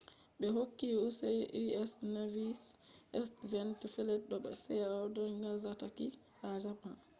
[0.39, 1.91] be hokki u.s.
[2.13, 2.63] navy`s
[3.29, 6.07] seventh fleet be do seabo nagasaki
[6.41, 6.95] ha japan